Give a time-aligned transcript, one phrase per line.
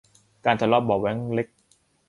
[0.45, 1.47] การทะเลาะเบาะแว้งเล็ก